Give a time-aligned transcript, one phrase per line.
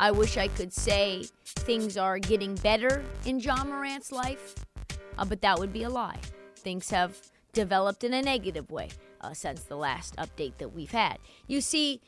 [0.00, 4.54] I wish I could say things are getting better in Ja Morant's life,
[5.18, 6.18] uh, but that would be a lie.
[6.56, 7.20] Things have
[7.52, 8.88] developed in a negative way
[9.20, 11.18] uh, since the last update that we've had.
[11.46, 12.00] You see,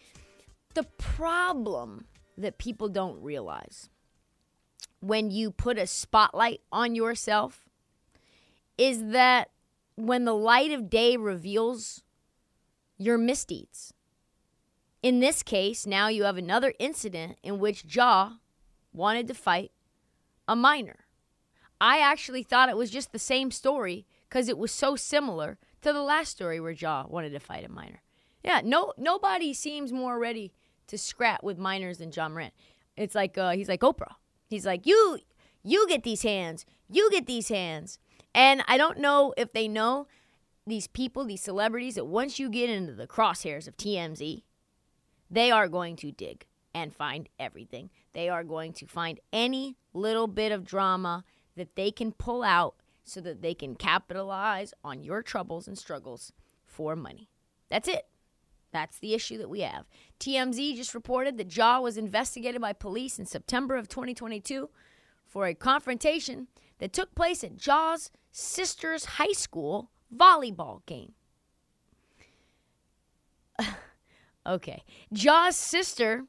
[0.73, 2.06] the problem
[2.38, 3.91] that people don't realize
[5.00, 7.69] when you put a spotlight on yourself
[8.78, 9.50] is that
[9.97, 12.02] when the light of day reveals
[12.97, 13.92] your misdeeds,
[15.03, 18.34] in this case, now you have another incident in which Ja
[18.92, 19.72] wanted to fight
[20.47, 21.06] a minor.
[21.81, 25.92] I actually thought it was just the same story because it was so similar to
[25.92, 28.03] the last story where Ja wanted to fight a minor.
[28.45, 30.53] Yeah, no, nobody seems more ready
[30.86, 32.53] to scrap with minors than Ja Morant.
[32.97, 34.14] It's like uh, he's like Oprah.
[34.48, 35.19] He's like you,
[35.64, 37.98] you get these hands, you get these hands,
[38.34, 40.06] and I don't know if they know
[40.67, 44.42] these people, these celebrities, that once you get into the crosshairs of TMZ,
[45.33, 46.44] they are going to dig
[46.75, 47.91] and find everything.
[48.12, 51.24] They are going to find any little bit of drama
[51.56, 56.33] that they can pull out so that they can capitalize on your troubles and struggles
[56.64, 57.30] for money.
[57.70, 58.06] That's it.
[58.72, 59.86] That's the issue that we have.
[60.20, 64.69] TMZ just reported that Ja was investigated by police in September of 2022
[65.27, 71.12] for a confrontation that took place at Ja's sister's high school volleyball game.
[74.47, 74.83] Okay.
[75.12, 76.25] Ja's sister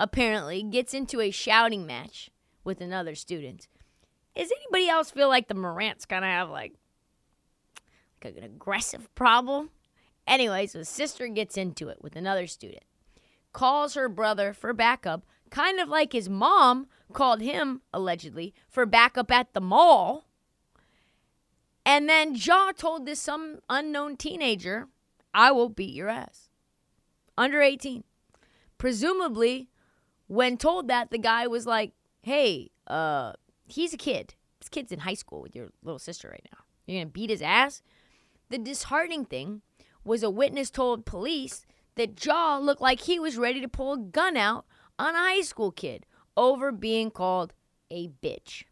[0.00, 2.30] apparently gets into a shouting match
[2.64, 3.68] with another student.
[4.34, 6.72] Does anybody else feel like the Morants kind of have like,
[8.24, 9.70] like an aggressive problem?
[10.26, 12.84] Anyway, so sister gets into it with another student,
[13.52, 19.30] calls her brother for backup, kind of like his mom called him, allegedly, for backup
[19.30, 20.24] at the mall.
[21.84, 24.88] And then Ja told this some unknown teenager,
[25.34, 26.48] I will beat your ass
[27.36, 28.04] under 18.
[28.78, 29.68] Presumably,
[30.26, 33.32] when told that, the guy was like, hey, uh,
[33.66, 34.34] he's a kid.
[34.60, 36.58] This kid's in high school with your little sister right now.
[36.86, 37.82] You're going to beat his ass?
[38.48, 39.62] The disheartening thing
[40.04, 43.98] was a witness told police that Ja looked like he was ready to pull a
[43.98, 44.66] gun out
[44.98, 46.06] on a high school kid
[46.36, 47.54] over being called
[47.90, 48.64] a bitch.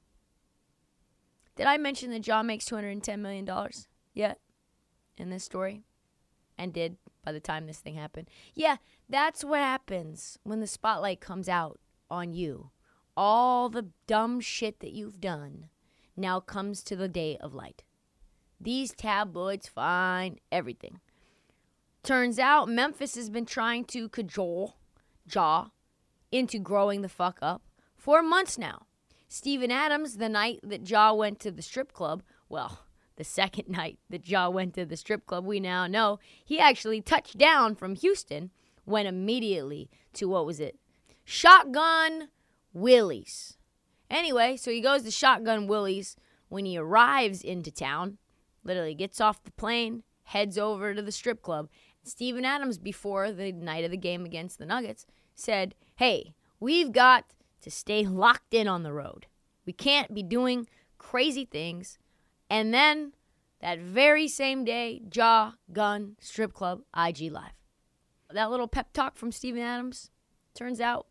[1.57, 3.49] Did I mention that Ja makes $210 million
[4.15, 4.39] yet
[5.17, 5.83] in this story?
[6.57, 8.29] And did by the time this thing happened.
[8.55, 8.77] Yeah,
[9.09, 12.71] that's what happens when the spotlight comes out on you.
[13.17, 15.69] All the dumb shit that you've done
[16.17, 17.83] now comes to the day of light.
[18.61, 21.01] These tabloids find everything.
[22.03, 24.77] Turns out Memphis has been trying to cajole
[25.31, 25.67] Ja
[26.33, 27.63] into growing the fuck up
[27.97, 28.87] for months now.
[29.29, 32.81] Steven Adams, the night that Ja went to the strip club, well,
[33.21, 37.03] the second night that Ja went to the strip club, we now know he actually
[37.03, 38.51] touched down from Houston,
[38.87, 40.77] went immediately to what was it?
[41.23, 42.29] Shotgun
[42.73, 43.59] Willie's.
[44.09, 46.17] Anyway, so he goes to Shotgun Willie's
[46.49, 48.17] when he arrives into town,
[48.65, 51.69] literally gets off the plane, heads over to the strip club.
[52.03, 57.27] Steven Adams, before the night of the game against the Nuggets, said, Hey, we've got
[57.61, 59.27] to stay locked in on the road.
[59.67, 60.67] We can't be doing
[60.97, 61.99] crazy things
[62.51, 63.13] and then
[63.61, 67.53] that very same day, Ja Gun Strip Club IG Live.
[68.31, 70.11] That little pep talk from Steven Adams
[70.55, 71.07] turns out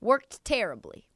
[0.00, 1.08] worked terribly.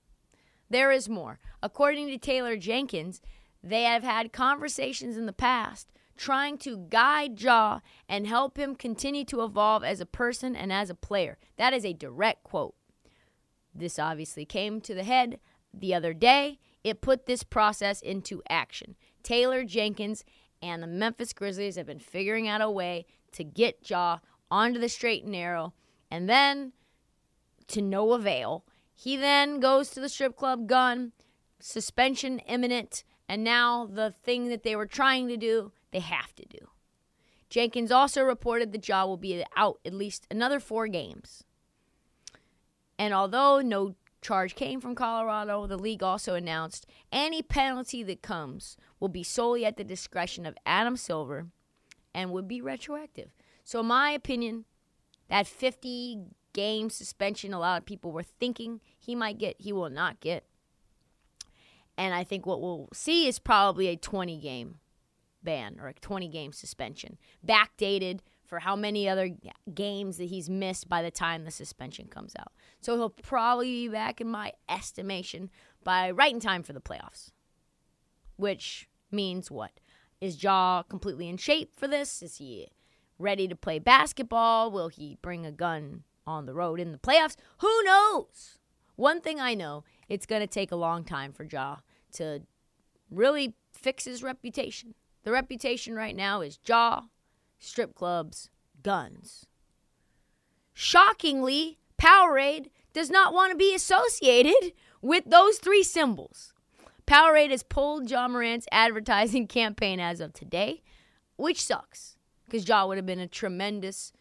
[0.70, 1.38] There is more.
[1.62, 3.20] According to Taylor Jenkins,
[3.62, 9.24] they have had conversations in the past trying to guide Ja and help him continue
[9.24, 11.38] to evolve as a person and as a player.
[11.56, 12.74] That is a direct quote.
[13.74, 15.38] This obviously came to the head
[15.72, 16.58] the other day.
[16.82, 18.96] It put this process into action.
[19.28, 20.24] Taylor Jenkins
[20.62, 24.20] and the Memphis Grizzlies have been figuring out a way to get Ja
[24.50, 25.74] onto the straight and narrow,
[26.10, 26.72] and then
[27.66, 28.64] to no avail.
[28.94, 31.12] He then goes to the strip club gun,
[31.60, 36.46] suspension imminent, and now the thing that they were trying to do, they have to
[36.46, 36.70] do.
[37.50, 41.44] Jenkins also reported that Ja will be out at least another four games.
[42.98, 48.76] And although no charge came from Colorado, the league also announced any penalty that comes
[49.00, 51.46] will be solely at the discretion of Adam Silver
[52.14, 53.30] and would be retroactive.
[53.64, 54.64] So, in my opinion,
[55.28, 56.20] that 50
[56.52, 60.44] game suspension a lot of people were thinking he might get, he will not get.
[61.96, 64.76] And I think what we'll see is probably a 20 game
[65.42, 69.30] ban or a 20 game suspension, backdated for how many other
[69.74, 72.52] games that he's missed by the time the suspension comes out.
[72.80, 75.50] So he'll probably be back, in my estimation,
[75.84, 77.30] by right in time for the playoffs.
[78.36, 79.72] Which means what?
[80.20, 82.22] Is Ja completely in shape for this?
[82.22, 82.68] Is he
[83.18, 84.70] ready to play basketball?
[84.70, 87.36] Will he bring a gun on the road in the playoffs?
[87.58, 88.58] Who knows?
[88.96, 91.76] One thing I know, it's going to take a long time for Ja
[92.14, 92.40] to
[93.10, 94.94] really fix his reputation.
[95.24, 97.02] The reputation right now is Ja,
[97.58, 98.50] strip clubs,
[98.82, 99.46] guns.
[100.72, 104.72] Shockingly, Powerade does not want to be associated
[105.02, 106.52] with those three symbols.
[107.06, 110.82] Powerade has pulled Ja Morant's advertising campaign as of today,
[111.36, 114.12] which sucks because Ja would have been a tremendous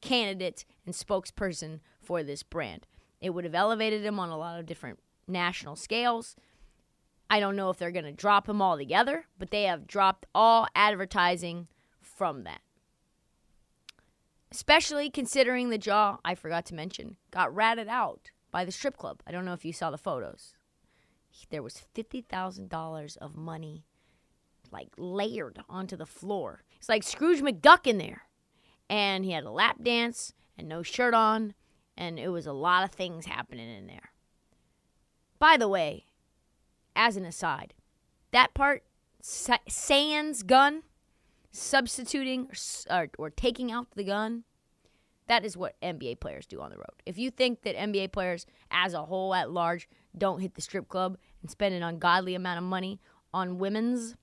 [0.00, 2.86] candidate and spokesperson for this brand.
[3.20, 6.36] It would have elevated him on a lot of different national scales.
[7.28, 10.68] I don't know if they're going to drop him altogether, but they have dropped all
[10.74, 11.68] advertising
[12.00, 12.60] from that.
[14.50, 19.22] Especially considering the Ja, I forgot to mention, got ratted out by the strip club.
[19.26, 20.54] I don't know if you saw the photos.
[21.50, 23.84] There was $50,000 of money
[24.72, 26.64] like layered onto the floor.
[26.78, 28.22] It's like Scrooge McDuck in there.
[28.88, 31.54] And he had a lap dance and no shirt on,
[31.96, 34.10] and it was a lot of things happening in there.
[35.38, 36.06] By the way,
[36.94, 37.74] as an aside,
[38.30, 38.84] that part,
[39.20, 40.82] Sans gun,
[41.56, 42.50] substituting
[42.90, 44.44] or, or taking out the gun,
[45.26, 47.02] that is what NBA players do on the road.
[47.04, 50.88] If you think that NBA players as a whole at large don't hit the strip
[50.88, 53.00] club and spend an ungodly amount of money
[53.34, 54.14] on women's,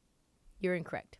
[0.60, 1.18] you're incorrect.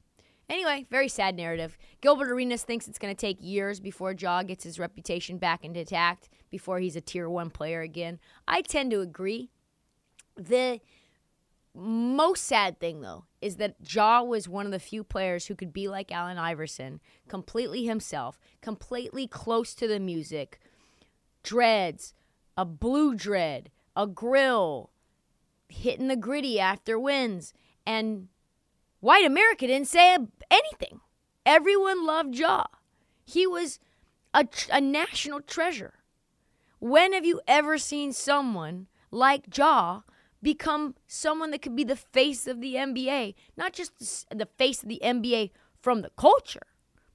[0.50, 1.78] Anyway, very sad narrative.
[2.02, 6.30] Gilbert Arenas thinks it's going to take years before Ja gets his reputation back intact,
[6.50, 8.20] before he's a tier one player again.
[8.48, 9.50] I tend to agree.
[10.36, 10.80] The
[11.76, 15.74] most sad thing, though, is that Ja was one of the few players who could
[15.74, 20.60] be like Allen Iverson, completely himself, completely close to the music,
[21.42, 22.14] dreads,
[22.56, 24.92] a blue dread, a grill,
[25.68, 27.54] hitting the griddy after wins,
[27.86, 28.28] and
[29.00, 30.18] white America didn't say
[30.52, 31.02] anything.
[31.46, 32.66] Everyone loved Ja.
[33.26, 33.80] He was
[34.34, 35.96] a, a national treasure.
[36.80, 40.02] When have you ever seen someone like Ja
[40.44, 43.34] become someone that could be the face of the NBA?
[43.58, 45.52] Not just the face of the NBA
[45.82, 46.68] from the culture,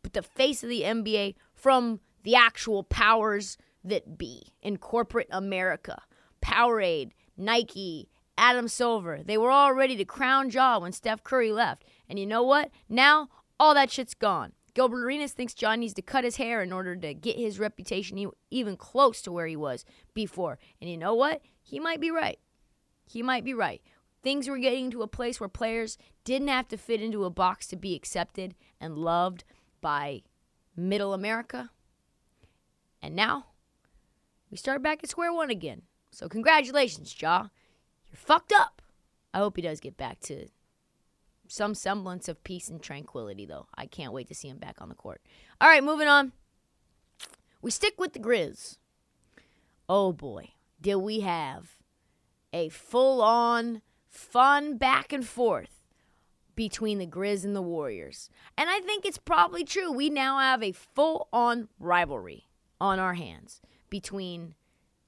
[0.03, 6.03] but the face of the NBA from the actual powers that be in corporate America.
[6.43, 9.21] Powerade, Nike, Adam Silver.
[9.25, 11.85] They were all ready to crown Ja when Steph Curry left.
[12.09, 12.71] And you know what?
[12.89, 13.29] Now,
[13.61, 14.53] all that shit's gone.
[14.75, 18.31] Gilbert Arenas thinks Ja needs to cut his hair in order to get his reputation
[18.51, 19.85] even close to where he was
[20.15, 20.59] before.
[20.81, 21.43] And you know what?
[21.63, 22.39] He might be right.
[23.09, 23.83] He might be right.
[24.23, 27.67] Things were getting to a place where players didn't have to fit into a box
[27.69, 29.45] to be accepted and loved
[29.81, 30.23] by
[30.77, 31.71] middle America.
[33.01, 33.47] And now
[34.51, 35.83] we start back at square one again.
[36.11, 37.49] So congratulations, Ja.
[38.09, 38.83] You're fucked up.
[39.33, 40.49] I hope he does get back to
[41.47, 43.67] some semblance of peace and tranquility, though.
[43.75, 45.23] I can't wait to see him back on the court.
[45.61, 46.33] All right, moving on.
[47.61, 48.79] We stick with the Grizz.
[49.89, 51.78] Oh boy, did we have
[52.53, 55.79] a full on fun back and forth
[56.55, 58.31] between the Grizz and the Warriors.
[58.57, 59.93] And I think it's probably true.
[59.93, 62.49] We now have a full on rivalry
[62.81, 64.55] on our hands between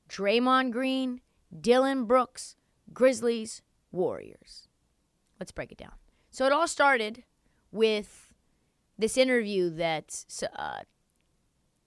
[0.08, 1.20] Draymond Green,
[1.60, 2.56] Dillon Brooks,
[2.92, 4.68] Grizzlies, Warriors.
[5.38, 5.94] Let's break it down.
[6.30, 7.24] So it all started
[7.72, 8.32] with
[8.98, 10.24] this interview that
[10.56, 10.80] uh,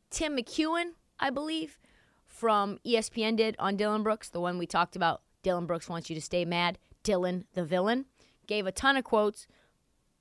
[0.10, 1.80] Tim McEwen, I believe,
[2.26, 5.22] from ESPN did on Dillon Brooks, the one we talked about.
[5.44, 6.78] Dillon Brooks wants you to stay mad.
[7.04, 8.06] Dillon the villain,
[8.48, 9.46] gave a ton of quotes,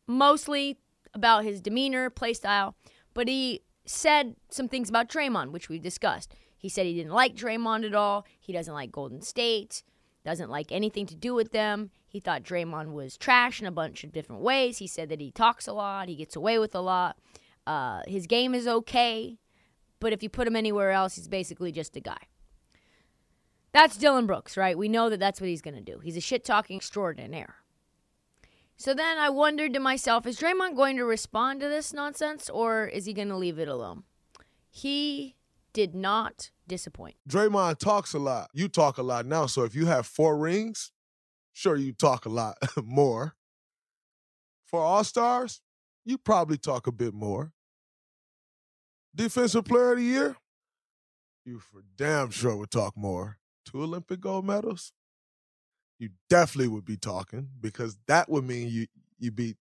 [0.06, 0.78] mostly
[1.14, 2.74] about his demeanor, play style,
[3.14, 6.34] but he said some things about Draymond, which we've discussed.
[6.56, 8.26] He said he didn't like Draymond at all.
[8.38, 9.82] He doesn't like Golden State,
[10.24, 11.90] doesn't like anything to do with them.
[12.08, 14.78] He thought Draymond was trash in a bunch of different ways.
[14.78, 17.16] He said that he talks a lot, he gets away with a lot.
[17.66, 19.38] Uh, his game is okay,
[20.00, 22.18] but if you put him anywhere else, he's basically just a guy.
[23.72, 24.76] That's Dillon Brooks, right?
[24.76, 25.98] We know that that's what he's going to do.
[26.00, 27.56] He's a shit talking extraordinaire.
[28.76, 32.86] So then I wondered to myself, is Draymond going to respond to this nonsense or
[32.86, 34.04] is he going to leave it alone?
[34.70, 35.36] He
[35.72, 37.16] did not disappoint.
[37.28, 38.50] Draymond talks a lot.
[38.52, 39.46] You talk a lot now.
[39.46, 40.92] So if you have four rings,
[41.52, 43.34] sure you talk a lot more.
[44.66, 45.60] Four All Stars,
[46.04, 47.52] you probably talk a bit more.
[49.14, 50.36] Defensive Player of the Year,
[51.44, 53.38] you for damn sure would talk more.
[53.64, 54.92] Two Olympic gold medals,
[55.98, 58.86] you definitely would be talking because that would mean you
[59.18, 59.56] you beat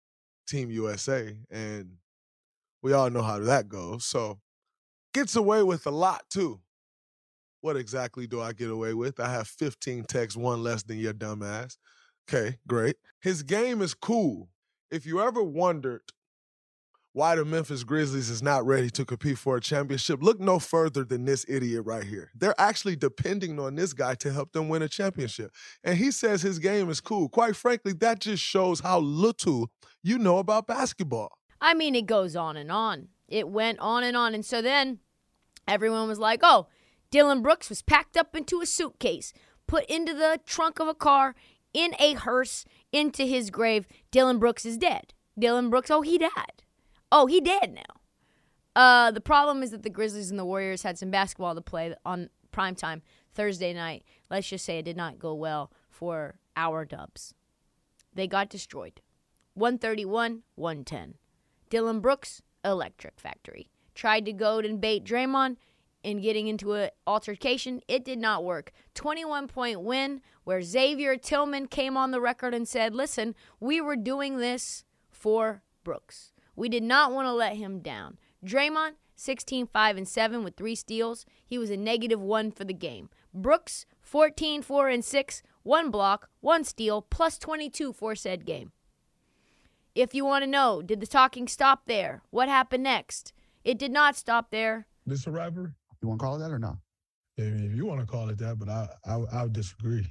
[0.48, 1.98] Team USA, and
[2.82, 4.06] we all know how that goes.
[4.06, 4.40] So
[5.14, 6.62] gets away with a lot too.
[7.62, 9.20] What exactly do I get away with?
[9.20, 11.78] I have 15 techs, one less than your dumbass.
[12.30, 12.96] Okay, great.
[13.22, 14.50] His game is cool.
[14.92, 16.02] If you ever wondered
[17.14, 21.04] why the Memphis Grizzlies is not ready to compete for a championship, look no further
[21.04, 22.30] than this idiot right here.
[22.36, 25.52] They're actually depending on this guy to help them win a championship.
[25.84, 27.28] And he says his game is cool.
[27.28, 29.70] Quite frankly, that just shows how little
[30.04, 31.38] you know about basketball.
[31.60, 33.08] I mean, it goes on and on.
[33.28, 34.34] It went on and on.
[34.34, 35.00] And so then
[35.68, 36.68] everyone was like, oh,
[37.12, 39.34] Dillon Brooks was packed up into a suitcase,
[39.68, 41.36] put into the trunk of a car,
[41.74, 43.88] in a hearse, into his grave.
[44.12, 45.14] Dillon Brooks is dead.
[45.38, 46.64] Dillon Brooks, oh, he died.
[47.12, 48.00] Oh, he dead now.
[48.76, 51.94] Uh, the problem is that the Grizzlies and the Warriors had some basketball to play
[52.06, 53.02] on prime time
[53.34, 54.04] Thursday night.
[54.30, 57.34] Let's just say it did not go well for our Dubs.
[58.14, 59.02] They got destroyed.
[59.56, 61.16] 131, 110.
[61.70, 63.70] Dillon Brooks, Electric Factory.
[63.96, 65.58] Tried to goad and bait Draymond
[66.04, 67.82] in getting into an altercation.
[67.88, 68.72] It did not work.
[68.96, 73.96] 21 point win where Xavier Tillman came on the record and said, listen, we were
[73.96, 76.32] doing this for Brooks.
[76.60, 78.18] We did not want to let him down.
[78.46, 81.26] Draymond, 16, 5, and 7 with three steals.
[81.46, 83.10] He was a negative one for the game.
[83.34, 88.74] Brooks, 14, 4, and 6, one block, one steal, plus 22 for said game.
[89.96, 92.24] If you want to know, did the talking stop there?
[92.30, 93.32] What happened next?
[93.64, 94.86] It did not stop there.
[95.06, 95.72] This a rivalry?
[96.02, 96.76] You want to call it that or not?
[97.38, 100.06] If you want to call it that, but I I, I would disagree.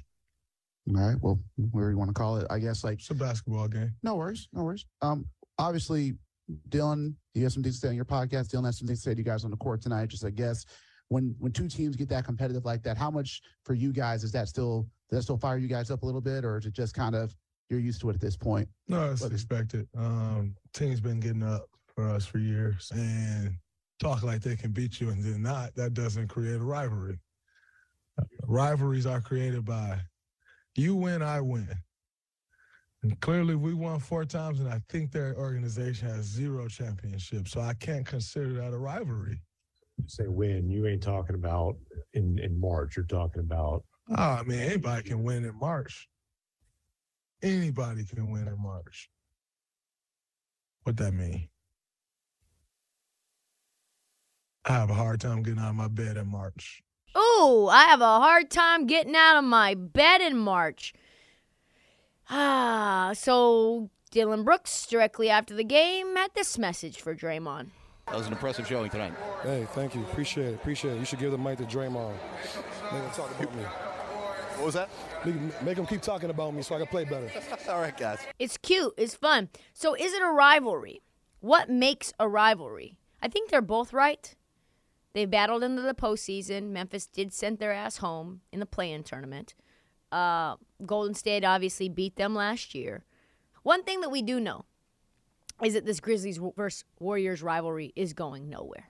[0.89, 1.17] All right.
[1.21, 1.39] Well,
[1.71, 2.47] where you want to call it?
[2.49, 3.93] I guess like it's a basketball game.
[4.01, 4.47] No worries.
[4.51, 4.85] No worries.
[5.03, 5.25] Um,
[5.59, 6.15] obviously,
[6.69, 8.49] Dillon, you have something to say on your podcast.
[8.49, 10.07] Dillon has something to say to you guys on the court tonight.
[10.07, 10.65] Just I guess
[11.09, 14.31] when when two teams get that competitive like that, how much for you guys is
[14.31, 16.73] that still does that still fire you guys up a little bit, or is it
[16.73, 17.35] just kind of
[17.69, 18.67] you're used to it at this point?
[18.87, 19.87] No, it's expected.
[19.97, 23.55] Um, teams been getting up for us for years, and
[23.99, 25.75] talk like they can beat you and then not.
[25.75, 27.19] That doesn't create a rivalry.
[28.47, 29.99] Rivalries are created by
[30.75, 31.69] you win, I win.
[33.03, 37.51] And clearly, we won four times, and I think their organization has zero championships.
[37.51, 39.39] So I can't consider that a rivalry.
[39.97, 41.77] You say win, you ain't talking about
[42.13, 42.97] in, in March.
[42.97, 43.83] You're talking about.
[44.09, 46.09] Oh, I mean, anybody can win in March.
[47.41, 49.09] Anybody can win in March.
[50.83, 51.47] What that mean?
[54.65, 56.83] I have a hard time getting out of my bed in March.
[57.15, 60.93] Oh, I have a hard time getting out of my bed in March.
[62.29, 67.67] Ah, so Dillon Brooks, directly after the game, had this message for Draymond.
[68.07, 69.13] That was an impressive showing tonight.
[69.43, 70.01] Hey, thank you.
[70.01, 70.53] Appreciate it.
[70.55, 70.99] Appreciate it.
[70.99, 72.15] You should give the mic to Draymond.
[72.91, 73.63] Make him talk about me.
[73.63, 74.89] What was that?
[75.25, 77.31] Make, make him keep talking about me so I can play better.
[77.69, 78.19] All right, guys.
[78.39, 78.93] It's cute.
[78.97, 79.49] It's fun.
[79.73, 81.01] So, is it a rivalry?
[81.39, 82.97] What makes a rivalry?
[83.21, 84.35] I think they're both right.
[85.13, 86.69] They battled into the postseason.
[86.69, 89.55] Memphis did send their ass home in the play-in tournament.
[90.11, 93.03] Uh, Golden State obviously beat them last year.
[93.63, 94.65] One thing that we do know
[95.63, 98.89] is that this Grizzlies versus Warriors rivalry is going nowhere.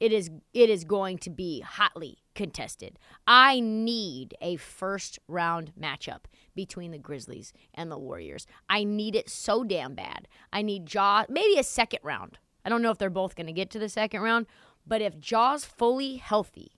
[0.00, 2.98] It is it is going to be hotly contested.
[3.26, 6.24] I need a first round matchup
[6.56, 8.46] between the Grizzlies and the Warriors.
[8.68, 10.26] I need it so damn bad.
[10.52, 12.38] I need Ja maybe a second round.
[12.64, 14.46] I don't know if they're both going to get to the second round,
[14.84, 16.72] but if Ja's fully healthy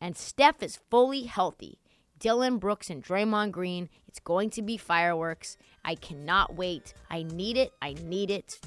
[0.00, 1.80] and Steph is fully healthy,
[2.24, 5.58] Dillon Brooks and Draymond Green, it's going to be fireworks.
[5.84, 6.94] I cannot wait.
[7.10, 7.74] I need it.
[7.82, 8.58] I need it.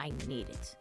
[0.00, 0.76] I need it.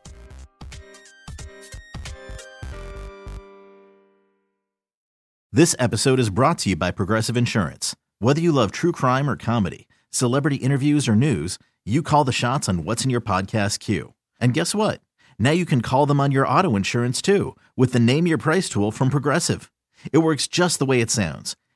[5.52, 7.96] This episode is brought to you by Progressive Insurance.
[8.18, 12.68] Whether you love true crime or comedy, celebrity interviews or news, you call the shots
[12.68, 14.16] on what's in your podcast queue.
[14.40, 15.02] And guess what?
[15.38, 18.70] Now you can call them on your auto insurance too with the Name Your Price
[18.70, 19.70] tool from Progressive.
[20.12, 21.56] It works just the way it sounds.